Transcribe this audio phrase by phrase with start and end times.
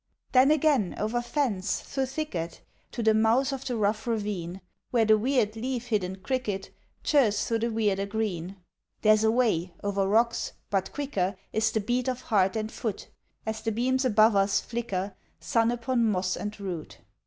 [0.31, 2.61] Then, again, o'er fence, thro' thicket,
[2.93, 6.71] To the mouth of the rough ravine, Where the weird leaf hidden cricket
[7.03, 8.55] Chirrs thro' the weirder green,
[9.03, 13.09] There's a way, o'er rocks but quicker Is the beat of heart and foot,
[13.45, 16.97] As the beams above us flicker Sun upon moss and root!